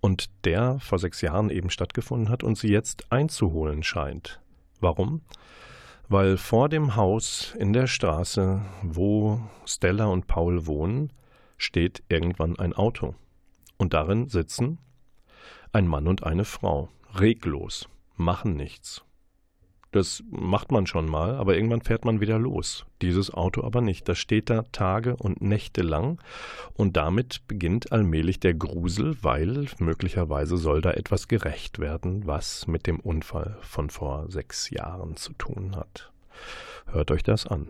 [0.00, 4.40] und der vor sechs Jahren eben stattgefunden hat und sie jetzt einzuholen scheint?
[4.80, 5.22] Warum?
[6.08, 11.12] Weil vor dem Haus in der Straße, wo Stella und Paul wohnen,
[11.56, 13.14] steht irgendwann ein Auto.
[13.76, 14.78] Und darin sitzen
[15.72, 17.88] ein Mann und eine Frau, reglos,
[18.18, 19.04] machen nichts.
[19.90, 22.84] Das macht man schon mal, aber irgendwann fährt man wieder los.
[23.00, 24.06] Dieses Auto aber nicht.
[24.06, 26.20] Das steht da Tage und Nächte lang
[26.74, 32.86] und damit beginnt allmählich der Grusel, weil möglicherweise soll da etwas gerecht werden, was mit
[32.86, 36.12] dem Unfall von vor sechs Jahren zu tun hat.
[36.86, 37.68] Hört euch das an.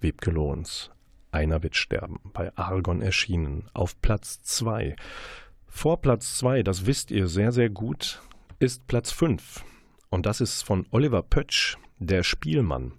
[0.00, 0.90] Wiebke Lohns.
[1.30, 2.18] Einer wird sterben.
[2.32, 3.68] Bei Argon erschienen.
[3.74, 4.96] Auf Platz zwei.
[5.68, 8.22] Vor Platz zwei, das wisst ihr sehr, sehr gut,
[8.58, 9.64] ist Platz fünf.
[10.14, 12.92] Und das ist von Oliver Pötsch, der Spielmann.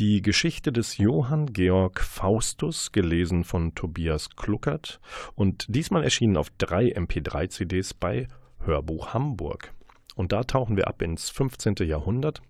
[0.00, 4.98] Die Geschichte des Johann Georg Faustus, gelesen von Tobias Kluckert
[5.36, 8.26] und diesmal erschienen auf drei MP3-CDs bei
[8.64, 9.72] Hörbuch Hamburg.
[10.16, 11.76] Und da tauchen wir ab ins 15.
[11.86, 12.42] Jahrhundert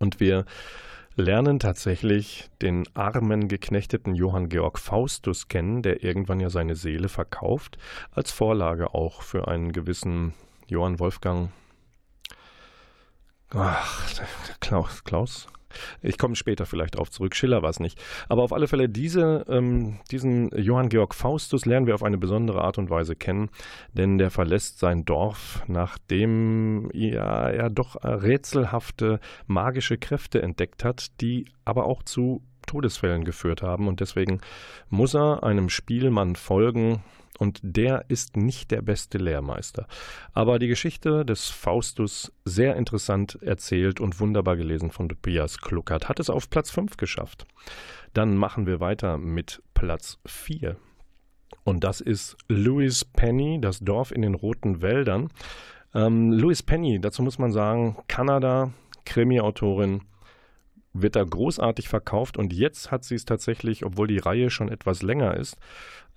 [0.00, 0.44] und wir
[1.14, 7.78] lernen tatsächlich den armen, geknechteten Johann Georg Faustus kennen, der irgendwann ja seine Seele verkauft,
[8.10, 10.34] als Vorlage auch für einen gewissen
[10.66, 11.50] Johann Wolfgang
[13.50, 14.10] Ach,
[14.60, 15.46] Klaus, Klaus.
[16.02, 17.34] Ich komme später vielleicht auf zurück.
[17.34, 18.00] Schiller war es nicht.
[18.28, 22.62] Aber auf alle Fälle, diese, ähm, diesen Johann Georg Faustus lernen wir auf eine besondere
[22.62, 23.50] Art und Weise kennen,
[23.92, 31.46] denn der verlässt sein Dorf, nachdem ja, er doch rätselhafte magische Kräfte entdeckt hat, die
[31.64, 34.40] aber auch zu Todesfällen geführt haben und deswegen
[34.88, 37.02] muss er einem Spielmann folgen,
[37.38, 39.86] und der ist nicht der beste Lehrmeister.
[40.32, 46.20] Aber die Geschichte des Faustus sehr interessant erzählt und wunderbar gelesen von Tobias Kluckert hat
[46.20, 47.44] es auf Platz 5 geschafft.
[48.12, 50.76] Dann machen wir weiter mit Platz 4.
[51.64, 55.30] Und das ist Louis Penny, das Dorf in den roten Wäldern.
[55.94, 58.72] Ähm, Louis Penny, dazu muss man sagen, Kanada,
[59.06, 60.02] Krimi-Autorin,
[60.94, 65.02] wird da großartig verkauft und jetzt hat sie es tatsächlich, obwohl die Reihe schon etwas
[65.02, 65.56] länger ist,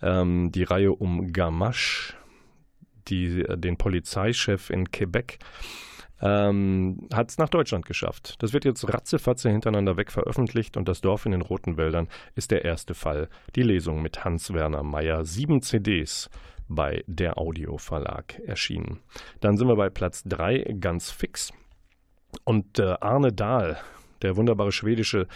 [0.01, 2.13] ähm, die Reihe um Gamache,
[3.07, 5.39] die, äh, den Polizeichef in Quebec,
[6.21, 8.35] ähm, hat es nach Deutschland geschafft.
[8.41, 12.51] Das wird jetzt ratzefatze hintereinander weg veröffentlicht und das Dorf in den Roten Wäldern ist
[12.51, 13.29] der erste Fall.
[13.55, 16.29] Die Lesung mit Hans-Werner Meyer, sieben CDs
[16.67, 18.99] bei der Audio Verlag erschienen.
[19.39, 21.53] Dann sind wir bei Platz 3 ganz fix.
[22.43, 23.77] Und äh, Arne Dahl,
[24.21, 25.27] der wunderbare schwedische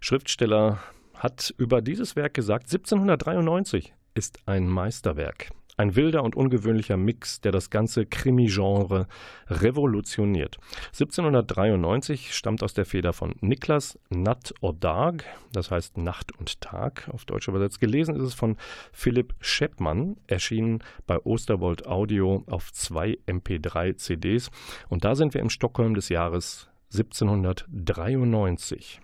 [0.00, 0.80] Schriftsteller,
[1.14, 5.50] hat über dieses Werk gesagt, 1793 ist ein Meisterwerk.
[5.76, 9.06] Ein wilder und ungewöhnlicher Mix, der das ganze Krimi-Genre
[9.48, 10.58] revolutioniert.
[10.88, 17.08] 1793 stammt aus der Feder von Niklas Natt och Dag, das heißt Nacht und Tag
[17.12, 17.80] auf Deutsch übersetzt.
[17.80, 18.56] Gelesen ist es von
[18.92, 24.50] Philipp Scheppmann, erschienen bei Osterwold Audio auf zwei MP3 CDs.
[24.90, 29.00] Und da sind wir im Stockholm des Jahres 1793.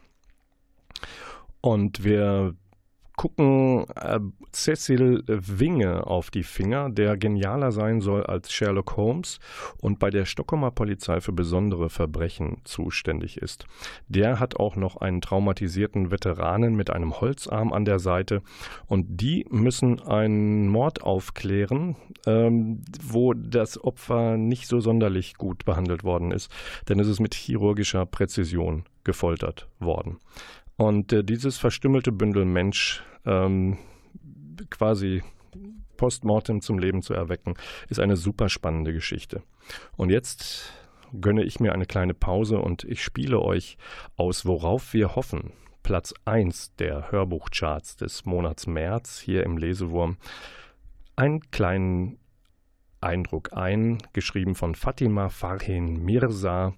[1.61, 2.55] Und wir
[3.17, 4.21] gucken äh,
[4.53, 9.39] Cecil Winge auf die Finger, der genialer sein soll als Sherlock Holmes
[9.81, 13.67] und bei der Stockholmer Polizei für besondere Verbrechen zuständig ist.
[14.09, 18.43] Der hat auch noch einen traumatisierten Veteranen mit einem Holzarm an der Seite
[18.87, 21.97] und die müssen einen Mord aufklären,
[22.27, 26.51] ähm, wo das Opfer nicht so sonderlich gut behandelt worden ist,
[26.89, 30.19] denn es ist mit chirurgischer Präzision gefoltert worden.
[30.77, 33.79] Und äh, dieses verstümmelte Bündel Mensch ähm,
[34.71, 35.23] quasi
[35.97, 37.55] postmortem zum Leben zu erwecken,
[37.89, 39.43] ist eine super spannende Geschichte.
[39.97, 40.73] Und jetzt
[41.21, 43.79] gönne ich mir eine kleine Pause und ich spiele euch
[44.17, 45.53] aus Worauf wir hoffen.
[45.83, 50.17] Platz 1 der Hörbuchcharts des Monats März hier im Lesewurm.
[51.15, 52.19] Einen kleinen
[53.01, 56.75] Eindruck ein, geschrieben von Fatima Farhin Mirza.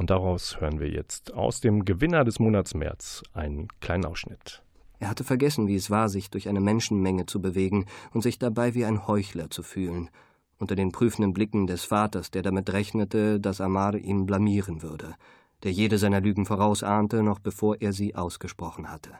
[0.00, 4.62] Und daraus hören wir jetzt aus dem Gewinner des Monats März einen kleinen Ausschnitt.
[4.98, 7.84] Er hatte vergessen, wie es war, sich durch eine Menschenmenge zu bewegen
[8.14, 10.08] und sich dabei wie ein Heuchler zu fühlen,
[10.56, 15.16] unter den prüfenden Blicken des Vaters, der damit rechnete, dass Amar ihn blamieren würde,
[15.64, 19.10] der jede seiner Lügen vorausahnte, noch bevor er sie ausgesprochen hatte.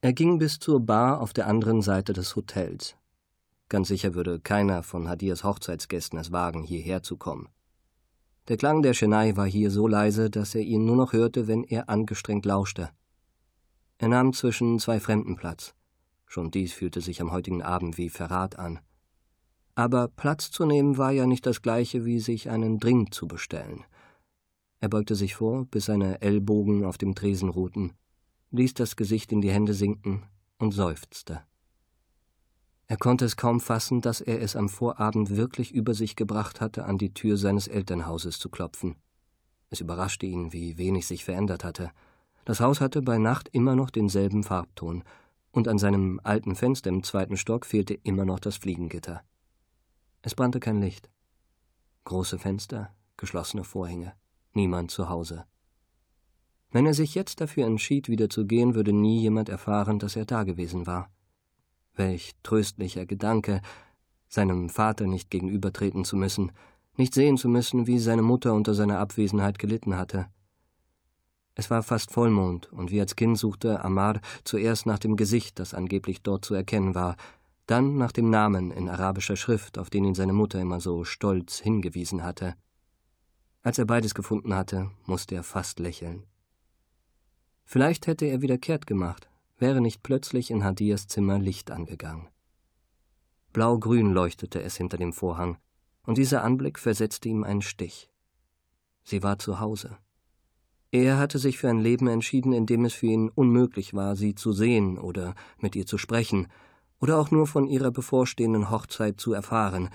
[0.00, 2.94] Er ging bis zur Bar auf der anderen Seite des Hotels.
[3.68, 7.48] Ganz sicher würde keiner von Hadirs Hochzeitsgästen es wagen, hierher zu kommen.
[8.48, 11.64] Der Klang der Schenei war hier so leise, dass er ihn nur noch hörte, wenn
[11.64, 12.90] er angestrengt lauschte.
[13.96, 15.74] Er nahm zwischen zwei Fremden Platz.
[16.26, 18.80] Schon dies fühlte sich am heutigen Abend wie Verrat an.
[19.76, 23.84] Aber Platz zu nehmen war ja nicht das gleiche wie sich einen Drink zu bestellen.
[24.80, 27.94] Er beugte sich vor, bis seine Ellbogen auf dem Tresen ruhten,
[28.50, 30.24] ließ das Gesicht in die Hände sinken
[30.58, 31.42] und seufzte.
[32.86, 36.84] Er konnte es kaum fassen, dass er es am Vorabend wirklich über sich gebracht hatte,
[36.84, 38.96] an die Tür seines Elternhauses zu klopfen.
[39.70, 41.90] Es überraschte ihn, wie wenig sich verändert hatte.
[42.44, 45.02] Das Haus hatte bei Nacht immer noch denselben Farbton,
[45.50, 49.22] und an seinem alten Fenster im zweiten Stock fehlte immer noch das Fliegengitter.
[50.20, 51.08] Es brannte kein Licht.
[52.04, 54.14] Große Fenster, geschlossene Vorhänge,
[54.52, 55.44] niemand zu Hause.
[56.70, 60.26] Wenn er sich jetzt dafür entschied, wieder zu gehen, würde nie jemand erfahren, dass er
[60.26, 61.08] dagewesen war.
[61.94, 63.60] Welch tröstlicher Gedanke,
[64.28, 66.52] seinem Vater nicht gegenübertreten zu müssen,
[66.96, 70.26] nicht sehen zu müssen, wie seine Mutter unter seiner Abwesenheit gelitten hatte.
[71.56, 75.72] Es war fast Vollmond, und wie als Kind suchte Amar zuerst nach dem Gesicht, das
[75.72, 77.16] angeblich dort zu erkennen war,
[77.66, 81.60] dann nach dem Namen in arabischer Schrift, auf den ihn seine Mutter immer so stolz
[81.60, 82.54] hingewiesen hatte.
[83.62, 86.24] Als er beides gefunden hatte, musste er fast lächeln.
[87.64, 89.28] Vielleicht hätte er wieder kehrt gemacht,
[89.58, 92.28] wäre nicht plötzlich in Hadias Zimmer Licht angegangen.
[93.52, 95.58] Blau-grün leuchtete es hinter dem Vorhang,
[96.02, 98.10] und dieser Anblick versetzte ihm einen Stich.
[99.04, 99.96] Sie war zu Hause.
[100.90, 104.34] Er hatte sich für ein Leben entschieden, in dem es für ihn unmöglich war, sie
[104.34, 106.48] zu sehen oder mit ihr zu sprechen,
[107.00, 109.90] oder auch nur von ihrer bevorstehenden Hochzeit zu erfahren,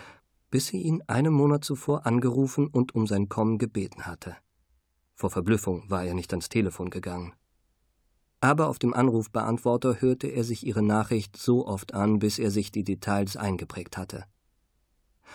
[0.51, 4.36] bis sie ihn einen Monat zuvor angerufen und um sein Kommen gebeten hatte.
[5.16, 7.34] Vor Verblüffung war er nicht ans Telefon gegangen
[8.42, 12.72] aber auf dem Anrufbeantworter hörte er sich ihre Nachricht so oft an, bis er sich
[12.72, 14.26] die Details eingeprägt hatte.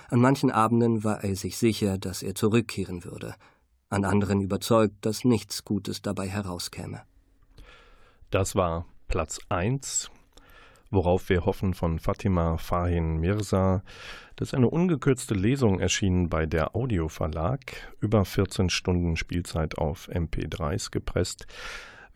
[0.09, 3.35] An manchen Abenden war er sich sicher, dass er zurückkehren würde,
[3.89, 7.03] an anderen überzeugt, dass nichts Gutes dabei herauskäme.
[8.31, 10.11] Das war Platz 1,
[10.91, 13.83] worauf wir hoffen von Fatima Fahin Mirza.
[14.37, 20.09] Das ist eine ungekürzte Lesung erschienen bei der Audio Verlag, über 14 Stunden Spielzeit auf
[20.09, 21.47] MP3s gepresst.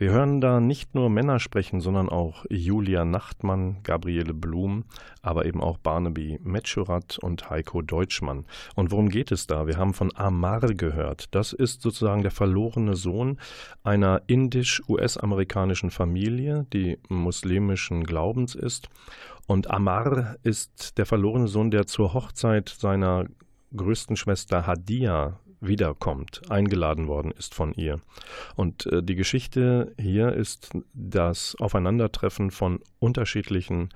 [0.01, 4.85] Wir hören da nicht nur Männer sprechen, sondern auch Julia Nachtmann, Gabriele Blum,
[5.23, 8.45] aber eben auch Barnaby Metschurat und Heiko Deutschmann.
[8.77, 9.67] Und worum geht es da?
[9.67, 11.35] Wir haben von Amar gehört.
[11.35, 13.41] Das ist sozusagen der verlorene Sohn
[13.83, 18.89] einer indisch-US-amerikanischen Familie, die muslimischen Glaubens ist.
[19.49, 23.25] Und Amar ist der verlorene Sohn, der zur Hochzeit seiner
[23.75, 28.01] größten Schwester Hadia wiederkommt, eingeladen worden ist von ihr.
[28.57, 33.91] Und äh, die Geschichte hier ist das Aufeinandertreffen von unterschiedlichen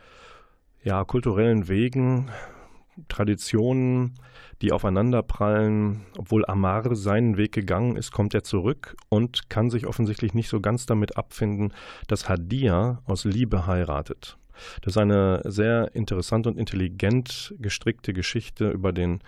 [0.82, 2.30] ja, kulturellen Wegen,
[3.08, 4.14] Traditionen,
[4.60, 6.02] die aufeinanderprallen.
[6.18, 10.60] Obwohl Amar seinen Weg gegangen ist, kommt er zurück und kann sich offensichtlich nicht so
[10.60, 11.72] ganz damit abfinden,
[12.06, 14.36] dass Hadia aus Liebe heiratet.
[14.82, 19.20] Das ist eine sehr interessant und intelligent gestrickte Geschichte über den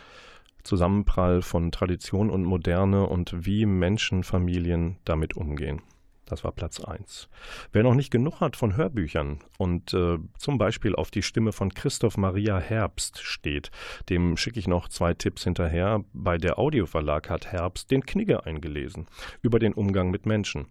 [0.64, 5.82] Zusammenprall von Tradition und Moderne und wie Menschenfamilien damit umgehen.
[6.26, 7.28] Das war Platz 1.
[7.72, 11.74] Wer noch nicht genug hat von Hörbüchern und äh, zum Beispiel auf die Stimme von
[11.74, 13.70] Christoph Maria Herbst steht,
[14.08, 16.02] dem schicke ich noch zwei Tipps hinterher.
[16.14, 19.06] Bei der Audioverlag hat Herbst den Knigge eingelesen
[19.42, 20.68] über den Umgang mit Menschen.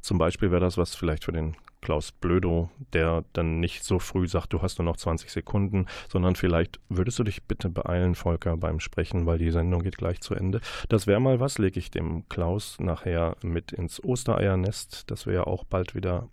[0.00, 1.56] Zum Beispiel wäre das was vielleicht für den
[1.86, 6.34] Klaus Blödo, der dann nicht so früh sagt, du hast nur noch 20 Sekunden, sondern
[6.34, 10.34] vielleicht würdest du dich bitte beeilen, Volker, beim Sprechen, weil die Sendung geht gleich zu
[10.34, 10.60] Ende.
[10.88, 15.44] Das wäre mal was, lege ich dem Klaus nachher mit ins Ostereiernest, das wir ja
[15.44, 16.28] auch bald wieder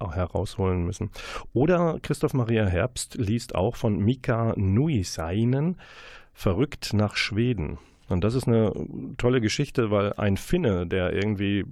[0.00, 1.12] herausholen müssen.
[1.52, 5.76] Oder Christoph Maria Herbst liest auch von Mika Nuisainen
[6.32, 7.78] Verrückt nach Schweden.
[8.08, 8.72] Und das ist eine
[9.18, 11.64] tolle Geschichte, weil ein Finne, der irgendwie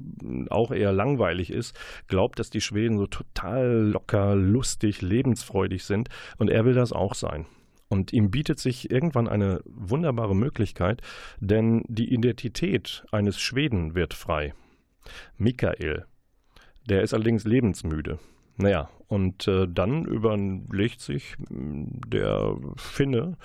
[0.50, 1.78] auch eher langweilig ist,
[2.08, 6.08] glaubt, dass die Schweden so total locker, lustig, lebensfreudig sind.
[6.38, 7.46] Und er will das auch sein.
[7.88, 11.00] Und ihm bietet sich irgendwann eine wunderbare Möglichkeit,
[11.38, 14.54] denn die Identität eines Schweden wird frei.
[15.36, 16.06] Michael.
[16.88, 18.18] Der ist allerdings lebensmüde.
[18.56, 23.36] Naja, und äh, dann überlegt sich hm, der Finne,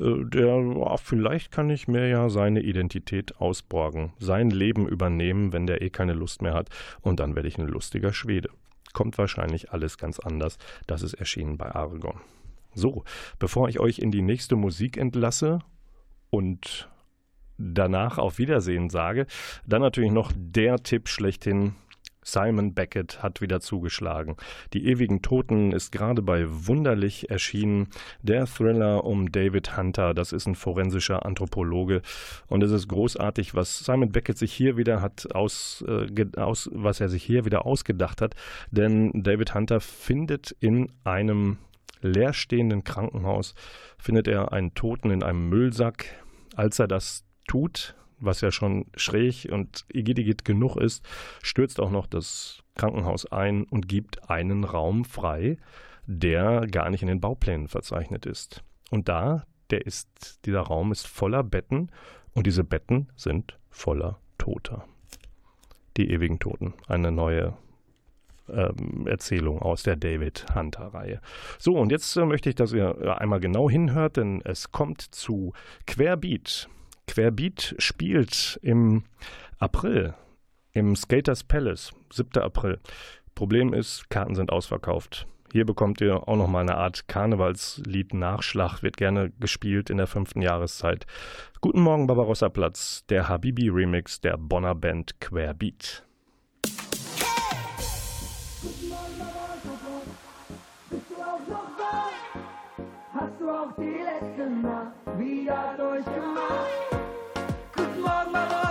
[0.00, 5.66] äh, der, oh, vielleicht kann ich mir ja seine Identität ausborgen, sein Leben übernehmen, wenn
[5.66, 6.70] der eh keine Lust mehr hat.
[7.00, 8.50] Und dann werde ich ein lustiger Schwede.
[8.92, 10.58] Kommt wahrscheinlich alles ganz anders.
[10.86, 12.20] Das ist erschienen bei Aragon.
[12.74, 13.04] So,
[13.38, 15.60] bevor ich euch in die nächste Musik entlasse
[16.30, 16.90] und
[17.58, 19.26] danach auf Wiedersehen sage,
[19.66, 21.74] dann natürlich noch der Tipp schlechthin
[22.26, 24.36] Simon Beckett hat wieder zugeschlagen.
[24.72, 27.88] Die ewigen Toten ist gerade bei Wunderlich erschienen.
[28.20, 32.02] Der Thriller um David Hunter, das ist ein forensischer Anthropologe.
[32.48, 37.00] Und es ist großartig, was Simon Beckett sich hier wieder hat aus, äh, aus was
[37.00, 38.34] er sich hier wieder ausgedacht hat.
[38.72, 41.58] Denn David Hunter findet in einem
[42.00, 43.54] leerstehenden Krankenhaus,
[43.98, 46.06] findet er einen Toten in einem Müllsack.
[46.56, 51.06] Als er das tut, was ja schon schräg und igidigit genug ist,
[51.42, 55.58] stürzt auch noch das Krankenhaus ein und gibt einen Raum frei,
[56.06, 58.62] der gar nicht in den Bauplänen verzeichnet ist.
[58.90, 61.90] Und da, der ist, dieser Raum ist voller Betten
[62.32, 64.84] und diese Betten sind voller Toter.
[65.96, 67.56] Die ewigen Toten, eine neue
[68.48, 71.20] ähm, Erzählung aus der David Hunter-Reihe.
[71.58, 75.52] So, und jetzt äh, möchte ich, dass ihr einmal genau hinhört, denn es kommt zu
[75.86, 76.68] Querbeat.
[77.06, 79.04] Querbeat spielt im
[79.58, 80.14] April
[80.76, 82.42] im Skaters Palace, 7.
[82.42, 82.78] April.
[83.34, 85.26] Problem ist, Karten sind ausverkauft.
[85.52, 90.42] Hier bekommt ihr auch nochmal eine Art Karnevalslied Nachschlag, wird gerne gespielt in der fünften
[90.42, 91.06] Jahreszeit.
[91.62, 96.04] Guten Morgen, Barbarossa Platz, der Habibi-Remix der Bonner Band Querbeat.
[103.14, 106.95] Hast du auch die letzte Nacht wieder durchgemacht?
[108.36, 108.65] Bye-bye.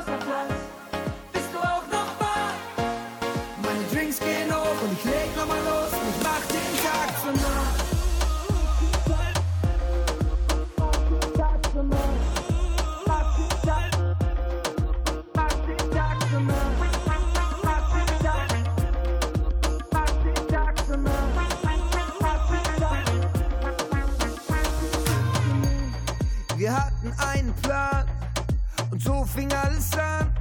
[29.35, 30.33] Fing alles an.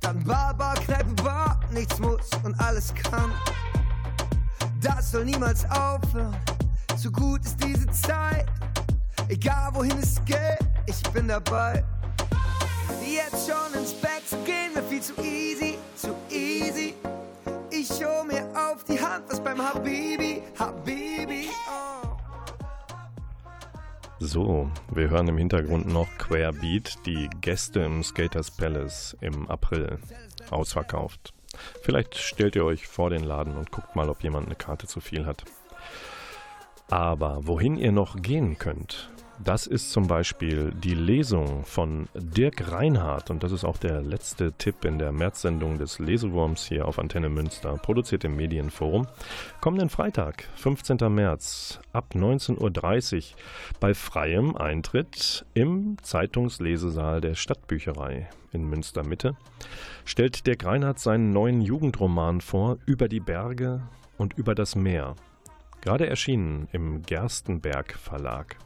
[0.00, 3.30] Dann Bar, Bar, Kneipe, Bar, nichts muss und alles kann.
[4.80, 6.36] Das soll niemals aufhören,
[6.96, 8.46] so gut ist diese Zeit.
[9.28, 11.84] Egal wohin es geht, ich bin dabei.
[13.04, 16.94] Jetzt schon ins Bett zu gehen, wäre viel zu easy, zu easy.
[17.70, 22.01] Ich hol mir auf die Hand, was beim Habibi, Habibi, oh.
[24.24, 29.98] So, wir hören im Hintergrund noch Querbeat, die Gäste im Skaters Palace im April
[30.48, 31.34] ausverkauft.
[31.82, 35.00] Vielleicht stellt ihr euch vor den Laden und guckt mal, ob jemand eine Karte zu
[35.00, 35.42] viel hat.
[36.88, 39.10] Aber wohin ihr noch gehen könnt,
[39.44, 44.52] das ist zum Beispiel die Lesung von Dirk Reinhardt und das ist auch der letzte
[44.52, 49.06] Tipp in der Märzsendung des Lesewurms hier auf Antenne Münster, produziert im Medienforum.
[49.60, 50.98] Kommenden Freitag, 15.
[51.12, 53.36] März, ab 19.30 Uhr
[53.80, 59.36] bei freiem Eintritt im Zeitungslesesaal der Stadtbücherei in Münster Mitte
[60.04, 63.82] stellt Dirk Reinhardt seinen neuen Jugendroman vor über die Berge
[64.18, 65.16] und über das Meer.
[65.80, 68.56] Gerade erschienen im Gerstenberg Verlag.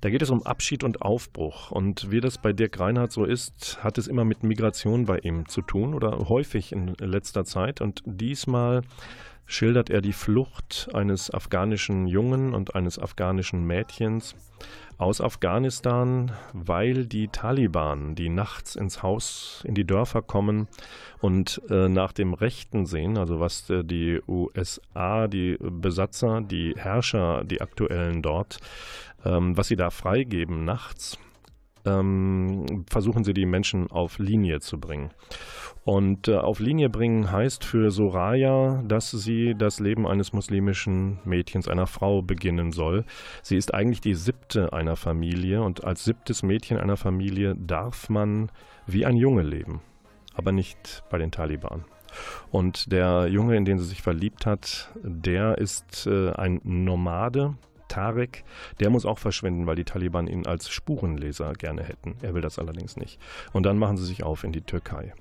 [0.00, 1.70] Da geht es um Abschied und Aufbruch.
[1.70, 5.48] Und wie das bei Dirk Reinhardt so ist, hat es immer mit Migration bei ihm
[5.48, 7.80] zu tun oder häufig in letzter Zeit.
[7.80, 8.82] Und diesmal
[9.46, 14.34] schildert er die Flucht eines afghanischen Jungen und eines afghanischen Mädchens
[14.96, 20.68] aus Afghanistan, weil die Taliban, die nachts ins Haus, in die Dörfer kommen
[21.20, 27.42] und äh, nach dem Rechten sehen, also was äh, die USA, die Besatzer, die Herrscher,
[27.44, 28.58] die aktuellen dort
[29.24, 31.18] ähm, was sie da freigeben nachts,
[31.86, 35.10] ähm, versuchen sie die Menschen auf Linie zu bringen.
[35.84, 41.68] Und äh, auf Linie bringen heißt für Soraya, dass sie das Leben eines muslimischen Mädchens,
[41.68, 43.04] einer Frau beginnen soll.
[43.42, 48.50] Sie ist eigentlich die siebte einer Familie und als siebtes Mädchen einer Familie darf man
[48.86, 49.82] wie ein Junge leben,
[50.34, 51.84] aber nicht bei den Taliban.
[52.50, 57.56] Und der Junge, in den sie sich verliebt hat, der ist äh, ein Nomade,
[57.94, 58.42] Tarek,
[58.80, 62.16] der muss auch verschwinden, weil die Taliban ihn als Spurenleser gerne hätten.
[62.22, 63.20] Er will das allerdings nicht.
[63.52, 65.12] Und dann machen sie sich auf in die Türkei.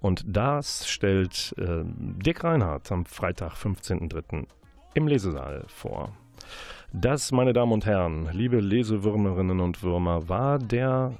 [0.00, 4.46] Und das stellt äh, Dick Reinhardt am Freitag, 15.03.
[4.94, 6.12] im Lesesaal vor.
[6.92, 11.12] Das, meine Damen und Herren, liebe Lesewürmerinnen und Würmer, war der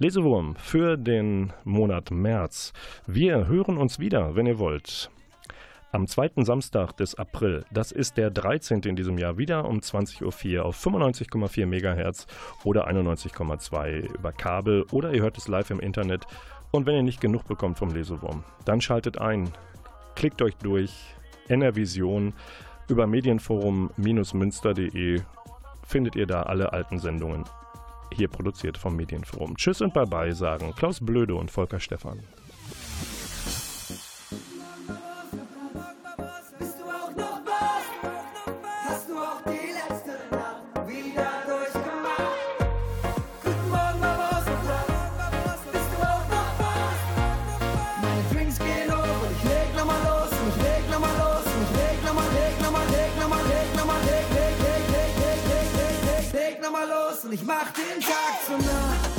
[0.00, 2.72] Lesewurm für den Monat März.
[3.06, 5.10] Wir hören uns wieder, wenn ihr wollt.
[5.92, 8.82] Am zweiten Samstag des April, das ist der 13.
[8.82, 12.28] in diesem Jahr, wieder um 20.04 Uhr auf 95,4 MHz
[12.62, 16.26] oder 91,2 über Kabel oder ihr hört es live im Internet.
[16.70, 19.50] Und wenn ihr nicht genug bekommt vom Lesewurm, dann schaltet ein,
[20.14, 20.94] klickt euch durch,
[21.48, 22.34] NRVision
[22.88, 25.22] über medienforum-münster.de
[25.84, 27.46] findet ihr da alle alten Sendungen
[28.12, 29.56] hier produziert vom Medienforum.
[29.56, 32.20] Tschüss und Bye-bye sagen Klaus Blöde und Volker Stephan.
[57.30, 59.09] Und ich mach den Tag zum Nacht.